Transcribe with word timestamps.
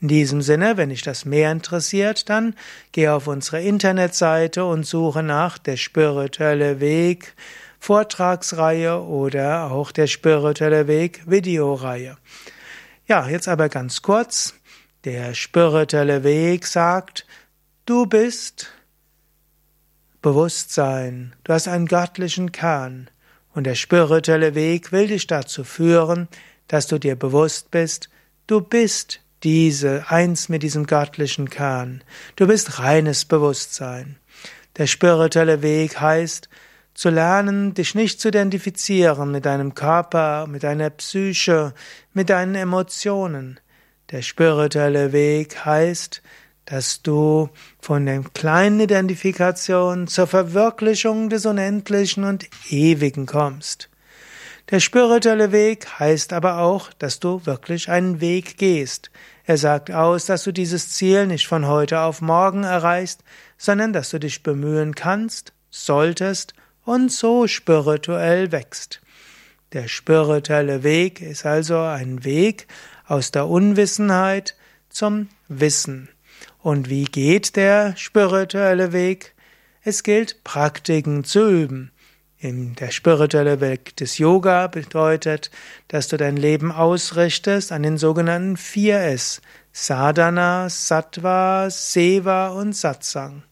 In 0.00 0.06
diesem 0.06 0.40
Sinne, 0.40 0.76
wenn 0.76 0.90
dich 0.90 1.02
das 1.02 1.24
mehr 1.24 1.50
interessiert, 1.50 2.30
dann 2.30 2.54
geh 2.92 3.08
auf 3.08 3.26
unsere 3.26 3.60
Internetseite 3.60 4.64
und 4.64 4.86
suche 4.86 5.24
nach 5.24 5.58
der 5.58 5.76
spirituelle 5.76 6.78
Weg 6.78 7.34
Vortragsreihe 7.78 9.02
oder 9.02 9.70
auch 9.70 9.92
der 9.92 10.06
spirituelle 10.06 10.86
Weg 10.86 11.22
Videoreihe. 11.26 12.16
Ja, 13.06 13.28
jetzt 13.28 13.48
aber 13.48 13.68
ganz 13.68 14.02
kurz. 14.02 14.54
Der 15.04 15.34
spirituelle 15.34 16.24
Weg 16.24 16.66
sagt, 16.66 17.26
du 17.86 18.06
bist 18.06 18.72
Bewusstsein, 20.20 21.34
du 21.44 21.52
hast 21.52 21.68
einen 21.68 21.86
göttlichen 21.86 22.50
Kern 22.50 23.08
und 23.54 23.64
der 23.64 23.76
spirituelle 23.76 24.54
Weg 24.54 24.90
will 24.92 25.06
dich 25.06 25.26
dazu 25.26 25.62
führen, 25.62 26.28
dass 26.66 26.86
du 26.88 26.98
dir 26.98 27.16
bewusst 27.16 27.70
bist, 27.70 28.10
du 28.46 28.60
bist 28.60 29.20
diese 29.42 30.10
eins 30.10 30.48
mit 30.48 30.62
diesem 30.62 30.86
göttlichen 30.86 31.48
Kern. 31.48 32.02
Du 32.36 32.46
bist 32.46 32.78
reines 32.78 33.24
Bewusstsein. 33.24 34.16
Der 34.76 34.86
spirituelle 34.86 35.62
Weg 35.62 36.00
heißt, 36.00 36.48
zu 36.98 37.10
lernen, 37.10 37.74
dich 37.74 37.94
nicht 37.94 38.20
zu 38.20 38.26
identifizieren 38.26 39.30
mit 39.30 39.46
deinem 39.46 39.76
Körper, 39.76 40.48
mit 40.48 40.64
deiner 40.64 40.90
Psyche, 40.90 41.72
mit 42.12 42.28
deinen 42.28 42.56
Emotionen. 42.56 43.60
Der 44.10 44.20
spirituelle 44.20 45.12
Weg 45.12 45.64
heißt, 45.64 46.22
dass 46.64 47.00
du 47.02 47.50
von 47.80 48.04
der 48.04 48.24
kleinen 48.34 48.80
Identifikation 48.80 50.08
zur 50.08 50.26
Verwirklichung 50.26 51.28
des 51.28 51.46
Unendlichen 51.46 52.24
und 52.24 52.48
Ewigen 52.68 53.26
kommst. 53.26 53.90
Der 54.68 54.80
spirituelle 54.80 55.52
Weg 55.52 56.00
heißt 56.00 56.32
aber 56.32 56.58
auch, 56.58 56.92
dass 56.94 57.20
du 57.20 57.46
wirklich 57.46 57.88
einen 57.90 58.20
Weg 58.20 58.58
gehst. 58.58 59.12
Er 59.44 59.56
sagt 59.56 59.92
aus, 59.92 60.26
dass 60.26 60.42
du 60.42 60.50
dieses 60.50 60.90
Ziel 60.94 61.28
nicht 61.28 61.46
von 61.46 61.68
heute 61.68 62.00
auf 62.00 62.22
morgen 62.22 62.64
erreichst, 62.64 63.22
sondern 63.56 63.92
dass 63.92 64.10
du 64.10 64.18
dich 64.18 64.42
bemühen 64.42 64.96
kannst, 64.96 65.52
solltest 65.70 66.54
und 66.88 67.12
so 67.12 67.46
spirituell 67.46 68.50
wächst. 68.50 69.02
Der 69.74 69.88
spirituelle 69.88 70.82
Weg 70.82 71.20
ist 71.20 71.44
also 71.44 71.78
ein 71.80 72.24
Weg 72.24 72.66
aus 73.06 73.30
der 73.30 73.46
Unwissenheit 73.46 74.56
zum 74.88 75.28
Wissen. 75.48 76.08
Und 76.60 76.88
wie 76.88 77.04
geht 77.04 77.56
der 77.56 77.94
spirituelle 77.98 78.94
Weg? 78.94 79.34
Es 79.82 80.02
gilt, 80.02 80.42
Praktiken 80.44 81.24
zu 81.24 81.50
üben. 81.50 81.92
Der 82.42 82.90
spirituelle 82.90 83.60
Weg 83.60 83.94
des 83.96 84.16
Yoga 84.16 84.66
bedeutet, 84.68 85.50
dass 85.88 86.08
du 86.08 86.16
dein 86.16 86.38
Leben 86.38 86.72
ausrichtest 86.72 87.70
an 87.70 87.82
den 87.82 87.98
sogenannten 87.98 88.56
vier 88.56 88.98
S. 89.00 89.42
Sadhana, 89.72 90.70
Sattva, 90.70 91.68
Seva 91.68 92.48
und 92.48 92.74
Satsang. 92.74 93.42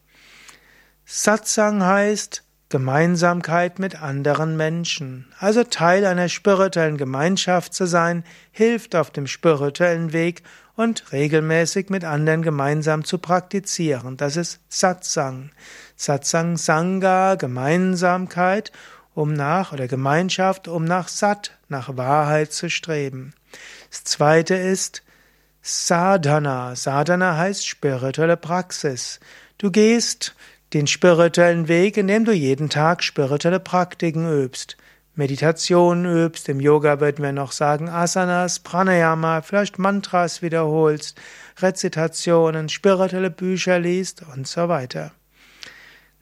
Satsang 1.05 1.85
heißt, 1.85 2.46
Gemeinsamkeit 2.69 3.79
mit 3.79 4.03
anderen 4.03 4.57
Menschen. 4.57 5.27
Also 5.39 5.63
Teil 5.63 6.05
einer 6.05 6.29
spirituellen 6.29 6.97
Gemeinschaft 6.97 7.73
zu 7.75 7.87
sein, 7.87 8.25
hilft 8.51 8.97
auf 8.97 9.11
dem 9.11 9.29
spirituellen 9.29 10.13
Weg 10.13 10.43
und 10.75 11.13
regelmäßig 11.13 11.91
mit 11.91 12.05
anderen 12.05 12.43
gemeinsam 12.43 13.05
zu 13.05 13.19
praktizieren. 13.19 14.17
Das 14.17 14.37
ist 14.37 14.61
Satsang. 14.69 15.51
Satsang 15.97 16.57
Sangha, 16.57 17.37
Gemeinsamkeit, 17.37 18.73
um 19.15 19.33
nach 19.33 19.73
oder 19.73 19.87
Gemeinschaft, 19.87 20.69
um 20.69 20.85
nach 20.85 21.09
Sat, 21.09 21.53
nach 21.69 21.97
Wahrheit 21.97 22.53
zu 22.53 22.69
streben. 22.69 23.33
Das 23.91 24.05
zweite 24.05 24.57
ist 24.57 25.03
Sadhana. 25.63 26.77
Sadhana 26.77 27.37
heißt 27.37 27.67
spirituelle 27.67 28.37
Praxis. 28.37 29.21
Du 29.59 29.71
gehst 29.71 30.35
den 30.73 30.87
spirituellen 30.87 31.69
Weg, 31.69 31.97
indem 31.97 32.25
du 32.25 32.33
jeden 32.33 32.69
Tag 32.69 33.03
spirituelle 33.03 33.61
Praktiken 33.61 34.29
übst. 34.31 34.77
Meditation 35.15 36.05
übst, 36.05 36.49
im 36.49 36.61
Yoga 36.61 37.01
würden 37.01 37.25
wir 37.25 37.33
noch 37.33 37.53
sagen 37.53 37.89
Asanas, 37.89 38.59
Pranayama, 38.59 39.41
vielleicht 39.41 39.79
Mantras 39.79 40.43
wiederholst, 40.43 41.19
Rezitationen, 41.59 42.69
spirituelle 42.69 43.31
Bücher 43.31 43.79
liest 43.79 44.23
und 44.35 44.47
so 44.47 44.69
weiter. 44.69 45.13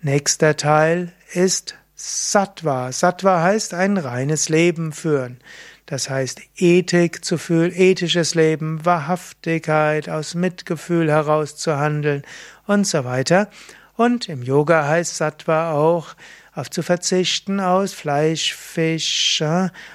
Nächster 0.01 0.57
Teil 0.57 1.13
ist 1.33 1.75
Sattva. 1.97 2.93
Sattva 2.93 3.43
heißt 3.43 3.75
ein 3.75 3.97
reines 3.97 4.49
Leben 4.49 4.93
führen. 4.93 5.39
Das 5.87 6.09
heißt 6.09 6.41
Ethik 6.57 7.25
zu 7.25 7.37
fühlen, 7.37 7.73
ethisches 7.75 8.35
Leben, 8.35 8.85
Wahrhaftigkeit, 8.85 10.09
aus 10.09 10.35
Mitgefühl 10.35 11.11
heraus 11.11 11.57
zu 11.57 11.77
handeln 11.77 12.23
und 12.67 12.87
so 12.87 13.05
weiter. 13.05 13.51
Und 13.97 14.29
im 14.29 14.43
Yoga 14.43 14.89
heißt 14.89 15.17
Sattva 15.17 15.73
auch, 15.73 16.15
auf 16.55 16.71
zu 16.71 16.83
verzichten 16.83 17.61
aus 17.61 17.93
Fleisch, 17.93 18.55
Fisch, 18.55 19.43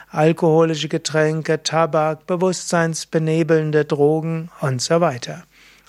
alkoholische 0.10 0.90
Getränke, 0.90 1.64
Tabak, 1.64 2.26
bewusstseinsbenebelnde 2.28 3.86
Drogen 3.86 4.50
und 4.62 4.82
so 4.82 5.02
weiter. 5.02 5.44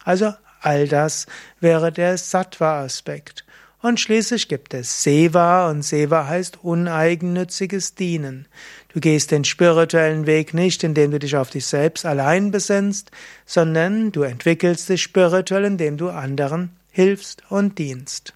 Also 0.04 0.32
all 0.60 0.88
das 0.88 1.26
wäre 1.60 1.93
der 1.93 2.19
Sattva-Aspekt. 2.19 3.44
Und 3.82 3.98
schließlich 3.98 4.48
gibt 4.48 4.75
es 4.75 5.03
Seva 5.03 5.71
und 5.71 5.82
Seva 5.82 6.27
heißt 6.27 6.59
uneigennütziges 6.62 7.94
Dienen. 7.94 8.47
Du 8.92 9.00
gehst 9.00 9.31
den 9.31 9.44
spirituellen 9.44 10.27
Weg 10.27 10.53
nicht, 10.53 10.84
indem 10.84 11.12
du 11.12 11.19
dich 11.19 11.37
auf 11.37 11.48
dich 11.48 11.65
selbst 11.65 12.04
allein 12.04 12.50
besinnst, 12.50 13.10
sondern 13.47 14.12
du 14.12 14.22
entwickelst 14.22 14.88
dich 14.88 15.03
spirituell, 15.03 15.65
indem 15.65 15.97
du 15.97 16.10
anderen 16.10 16.77
hilfst 17.00 17.43
und 17.49 17.78
dienst. 17.78 18.34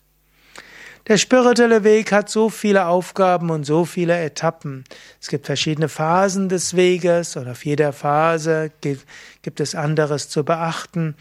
Der 1.06 1.19
spirituelle 1.19 1.84
Weg 1.84 2.12
hat 2.12 2.30
so 2.30 2.48
viele 2.48 2.86
Aufgaben 2.86 3.50
und 3.50 3.64
so 3.64 3.84
viele 3.84 4.19
Etappen. 4.19 4.84
Es 5.20 5.28
gibt 5.28 5.44
verschiedene 5.44 5.91
Phasen 5.91 6.48
des 6.48 6.76
Weges 6.76 7.36
und 7.36 7.47
auf 7.47 7.66
jeder 7.66 7.92
Phase 7.92 8.70
gibt 8.80 9.60
es 9.60 9.74
anderes 9.74 10.30
zu 10.30 10.44
beachten. 10.44 11.14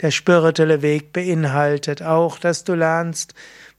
Der 0.00 0.10
spirituelle 0.10 0.82
Weg 0.82 1.12
beinhaltet 1.12 2.02
auch, 2.02 2.40
dass 2.40 2.64
du 2.64 2.74
lernst, 2.74 3.34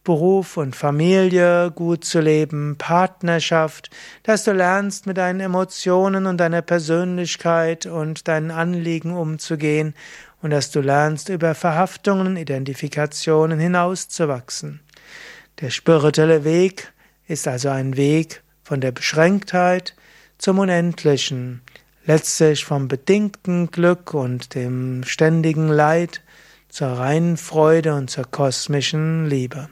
Beruf 0.06 0.56
und 0.56 0.78
Familie 0.78 1.72
gut 1.72 2.06
zu 2.06 2.22
leben, 2.22 2.78
Partnerschaft, 2.78 3.90
dass 4.24 4.46
du 4.46 4.54
lernst, 4.54 5.08
mit 5.08 5.18
deinen 5.18 5.42
Emotionen 5.42 6.26
und 6.26 6.38
deiner 6.38 6.62
Persönlichkeit 6.62 7.86
und 7.86 8.30
deinen 8.30 8.50
Anliegen 8.50 9.12
umzugehen 9.12 9.94
und 10.42 10.52
dass 10.52 10.72
du 10.72 10.82
lernst, 10.82 11.30
über 11.30 11.56
Verhaftungen 11.56 12.38
Identifikationen 12.38 13.60
hinauszuwachsen. 13.60 14.82
Der 15.60 15.70
spirituelle 15.70 16.44
Weg 16.44 16.94
ist 17.28 17.48
also 17.48 17.70
ein 17.70 17.98
Weg 17.98 18.44
von 18.64 18.82
der 18.82 18.92
Beschränktheit 18.92 19.96
zum 20.38 20.60
Unendlichen, 20.60 21.62
letztlich 22.06 22.64
vom 22.64 22.88
bedingten 22.88 23.72
Glück 23.72 24.14
und 24.14 24.56
dem 24.56 25.04
ständigen 25.04 25.68
Leid 25.68 26.22
zur 26.70 26.88
reinen 26.88 27.36
Freude 27.36 27.96
und 27.96 28.10
zur 28.10 28.26
kosmischen 28.26 29.26
Liebe. 29.26 29.70